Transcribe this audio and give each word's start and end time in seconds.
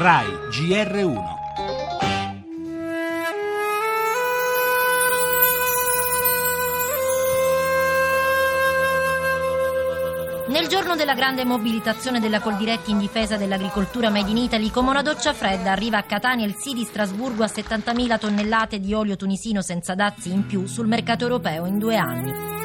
RAI 0.00 0.28
GR1 0.52 1.22
Nel 10.46 10.68
giorno 10.68 10.94
della 10.94 11.14
grande 11.14 11.44
mobilitazione 11.44 12.20
della 12.20 12.38
Coldiretti 12.38 12.92
in 12.92 12.98
difesa 12.98 13.36
dell'agricoltura 13.36 14.08
made 14.08 14.30
in 14.30 14.36
Italy, 14.36 14.70
come 14.70 14.90
una 14.90 15.02
doccia 15.02 15.32
fredda 15.32 15.72
arriva 15.72 15.98
a 15.98 16.04
Catania 16.04 16.46
il 16.46 16.54
sì 16.56 16.74
di 16.74 16.84
Strasburgo 16.84 17.42
a 17.42 17.46
70.000 17.46 18.18
tonnellate 18.20 18.78
di 18.78 18.94
olio 18.94 19.16
tunisino 19.16 19.62
senza 19.62 19.96
dazi 19.96 20.30
in 20.30 20.46
più 20.46 20.66
sul 20.66 20.86
mercato 20.86 21.24
europeo 21.24 21.66
in 21.66 21.78
due 21.78 21.96
anni. 21.96 22.57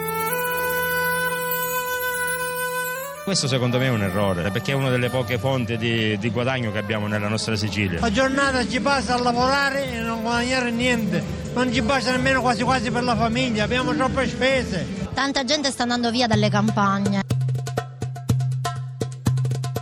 Questo 3.23 3.47
secondo 3.47 3.77
me 3.77 3.85
è 3.85 3.89
un 3.89 4.01
errore, 4.01 4.51
perché 4.51 4.73
è 4.73 4.75
una 4.75 4.89
delle 4.89 5.09
poche 5.09 5.37
fonti 5.39 5.77
di, 5.77 6.17
di, 6.17 6.29
guadagno 6.29 6.73
che 6.73 6.77
abbiamo 6.77 7.07
nella 7.07 7.29
nostra 7.29 7.55
Sicilia. 7.55 8.01
La 8.01 8.11
giornata 8.11 8.67
ci 8.67 8.81
passa 8.81 9.13
a 9.13 9.21
lavorare 9.21 9.93
e 9.93 9.99
non 10.01 10.21
guadagnare 10.21 10.71
niente, 10.71 11.23
non 11.53 11.71
ci 11.71 11.81
basta 11.81 12.11
nemmeno 12.11 12.41
quasi 12.41 12.63
quasi 12.63 12.91
per 12.91 13.03
la 13.03 13.15
famiglia, 13.15 13.63
abbiamo 13.63 13.95
troppe 13.95 14.27
spese. 14.27 14.85
Tanta 15.13 15.45
gente 15.45 15.71
sta 15.71 15.83
andando 15.83 16.11
via 16.11 16.27
dalle 16.27 16.49
campagne 16.49 17.21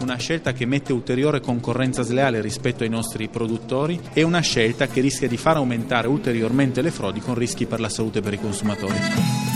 una 0.01 0.17
scelta 0.17 0.51
che 0.51 0.65
mette 0.65 0.93
ulteriore 0.93 1.41
concorrenza 1.41 2.01
sleale 2.01 2.41
rispetto 2.41 2.83
ai 2.83 2.89
nostri 2.89 3.29
produttori 3.29 3.99
e 4.13 4.23
una 4.23 4.39
scelta 4.39 4.87
che 4.87 4.99
rischia 4.99 5.27
di 5.27 5.37
far 5.37 5.57
aumentare 5.57 6.07
ulteriormente 6.07 6.81
le 6.81 6.89
frodi 6.89 7.19
con 7.19 7.35
rischi 7.35 7.67
per 7.67 7.79
la 7.79 7.87
salute 7.87 8.17
e 8.17 8.21
per 8.21 8.33
i 8.33 8.39
consumatori 8.39 9.50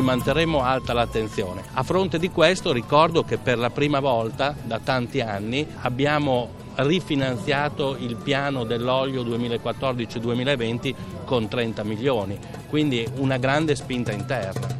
manterremo 0.00 0.62
alta 0.62 0.92
l'attenzione. 0.92 1.62
A 1.74 1.82
fronte 1.82 2.18
di 2.18 2.30
questo 2.30 2.72
ricordo 2.72 3.22
che 3.22 3.38
per 3.38 3.58
la 3.58 3.70
prima 3.70 4.00
volta 4.00 4.54
da 4.62 4.78
tanti 4.78 5.20
anni 5.20 5.66
abbiamo 5.82 6.60
rifinanziato 6.76 7.96
il 7.98 8.16
piano 8.16 8.64
dell'olio 8.64 9.22
2014-2020 9.22 10.94
con 11.24 11.48
30 11.48 11.82
milioni, 11.84 12.38
quindi 12.68 13.06
una 13.16 13.36
grande 13.36 13.74
spinta 13.74 14.12
interna. 14.12 14.71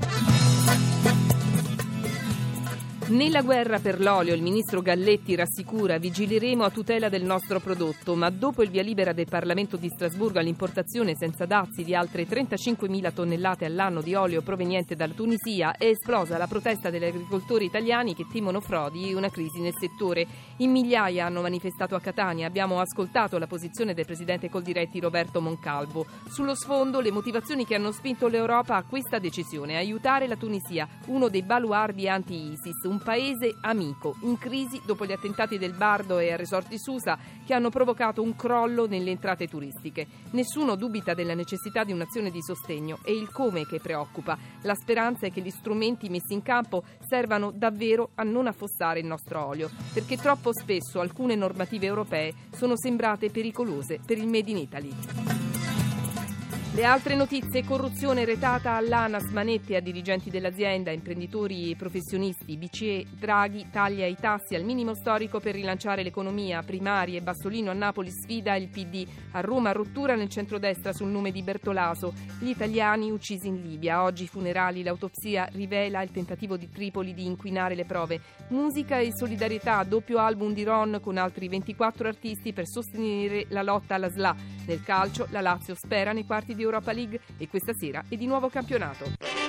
Nella 3.09 3.43
guerra 3.43 3.81
per 3.81 4.01
l'olio 4.01 4.33
il 4.33 4.43
ministro 4.43 4.81
Galletti 4.81 5.35
rassicura 5.35 5.99
vigileremo 5.99 6.63
a 6.63 6.71
tutela 6.71 7.09
del 7.09 7.25
nostro 7.25 7.59
prodotto, 7.59 8.15
ma 8.15 8.31
dopo 8.31 8.63
il 8.63 8.71
via 8.71 8.83
libera 8.83 9.13
del 9.13 9.27
Parlamento 9.29 9.77
di 9.77 9.89
Strasburgo 9.89 10.39
all'importazione 10.39 11.17
senza 11.17 11.45
dazi 11.45 11.83
di 11.83 11.97
altre 11.97 12.27
35.000 12.27 13.13
tonnellate 13.13 13.65
all'anno 13.65 14.03
di 14.03 14.15
olio 14.15 14.41
proveniente 14.41 14.95
dalla 14.95 15.15
Tunisia 15.15 15.73
è 15.73 15.87
esplosa 15.87 16.39
la 16.39 16.47
protesta 16.47 16.91
degli 16.91 17.05
agricoltori 17.05 17.65
italiani 17.65 18.15
che 18.15 18.27
temono 18.31 18.61
frodi 18.61 19.11
e 19.11 19.17
una 19.17 19.31
crisi 19.31 19.61
nel 19.61 19.75
settore. 19.77 20.27
In 20.59 20.71
migliaia 20.71 21.27
hanno 21.27 21.43
manifestato 21.43 21.97
a 21.97 22.01
Catania, 22.01 22.47
abbiamo 22.47 22.79
ascoltato 22.79 23.37
la 23.37 23.49
posizione 23.49 23.95
del 23.95 24.07
presidente 24.07 24.49
Coldiretti 24.49 25.01
Roberto 25.01 25.41
Moncalvo. 25.41 26.07
Sullo 26.29 26.55
sfondo 26.55 27.01
le 27.01 27.11
motivazioni 27.11 27.67
che 27.67 27.75
hanno 27.75 27.91
spinto 27.91 28.29
l'Europa 28.29 28.77
a 28.77 28.85
questa 28.85 29.19
decisione, 29.19 29.77
aiutare 29.77 30.29
la 30.29 30.37
Tunisia, 30.37 30.89
uno 31.07 31.29
dei 31.29 31.43
baluardi 31.43 32.09
anti-ISIS, 32.09 32.91
paese 33.03 33.57
amico, 33.61 34.17
in 34.23 34.39
crisi 34.39 34.81
dopo 34.85 35.05
gli 35.05 35.13
attentati 35.13 35.59
del 35.59 35.73
Bardo 35.73 36.19
e 36.19 36.33
a 36.33 36.37
Resort 36.37 36.69
di 36.69 36.79
Susa 36.79 37.19
che 37.45 37.55
hanno 37.55 37.71
provocato 37.71 38.23
un 38.23 38.35
crollo 38.37 38.87
nelle 38.87 39.11
entrate 39.11 39.49
turistiche. 39.49 40.07
Nessuno 40.31 40.75
dubita 40.75 41.15
della 41.15 41.35
necessità 41.35 41.85
di 41.85 41.93
un'azione 41.93 42.31
di 42.31 42.43
sostegno, 42.43 42.99
è 43.03 43.11
il 43.11 43.31
come 43.31 43.67
che 43.67 43.81
preoccupa. 43.81 44.39
La 44.63 44.75
speranza 44.75 45.27
è 45.27 45.33
che 45.33 45.41
gli 45.41 45.51
strumenti 45.51 46.09
messi 46.09 46.33
in 46.33 46.43
campo 46.43 46.85
servano 47.07 47.53
davvero 47.55 48.11
a 48.15 48.23
non 48.23 48.47
affossare 48.47 49.01
il 49.01 49.07
nostro 49.07 49.45
olio, 49.45 49.71
perché 49.93 50.17
troppo 50.17 50.53
spesso 50.53 51.01
alcune 51.01 51.35
normative 51.35 51.87
europee 51.87 52.33
sono 52.55 52.77
sembrate 52.77 53.31
pericolose 53.31 54.01
per 54.05 54.19
il 54.19 54.29
Made 54.29 54.51
in 54.51 54.57
Italy. 54.57 55.52
Le 56.75 56.85
altre 56.85 57.15
notizie, 57.17 57.65
corruzione 57.65 58.25
retata 58.25 58.77
all'ANAS, 58.77 59.25
Manetti 59.25 59.75
a 59.75 59.81
dirigenti 59.83 60.31
dell'azienda, 60.31 60.91
imprenditori 60.91 61.71
e 61.71 61.77
professionisti, 61.77 62.57
BCE, 62.57 63.05
Draghi 63.11 63.67
taglia 63.71 64.07
i 64.07 64.17
tassi 64.19 64.55
al 64.55 64.65
minimo 64.65 64.95
storico 64.95 65.39
per 65.39 65.53
rilanciare 65.53 66.03
l'economia, 66.03 66.63
primarie, 66.63 67.21
Bassolino 67.21 67.71
a 67.71 67.75
Napoli 67.75 68.11
sfida 68.11 68.57
il 68.57 68.71
PD, 68.71 69.07
a 69.33 69.41
Roma 69.41 69.73
rottura 69.73 70.15
nel 70.15 70.31
centrodestra 70.31 70.95
sul 70.95 71.09
nome 71.09 71.31
di 71.31 71.43
Bertolaso, 71.43 72.15
gli 72.41 72.49
italiani 72.49 73.11
uccisi 73.11 73.49
in 73.49 73.61
Libia, 73.61 74.03
oggi 74.03 74.27
funerali, 74.27 74.83
l'autopsia 74.83 75.51
rivela 75.53 76.01
il 76.01 76.11
tentativo 76.11 76.57
di 76.57 76.71
Tripoli 76.71 77.13
di 77.13 77.27
inquinare 77.27 77.75
le 77.75 77.85
prove, 77.85 78.19
musica 78.49 78.99
e 78.99 79.15
solidarietà, 79.15 79.83
doppio 79.83 80.17
album 80.17 80.55
di 80.55 80.65
Ron 80.65 81.01
con 81.03 81.19
altri 81.19 81.49
24 81.49 82.09
artisti 82.09 82.55
per 82.55 82.67
sostenere 82.67 83.45
la 83.51 83.63
lotta 83.63 83.97
alla 83.97 84.09
SLA, 84.09 84.35
nel 84.65 84.83
calcio 84.83 85.27
la 85.33 85.43
Lazio 85.43 85.75
spera 85.75 86.13
nei 86.13 86.25
quarti 86.25 86.55
Europa 86.63 86.93
League 86.93 87.21
e 87.39 87.49
questa 87.49 87.73
sera 87.73 88.05
è 88.09 88.17
di 88.17 88.27
nuovo 88.27 88.49
campionato. 88.49 89.42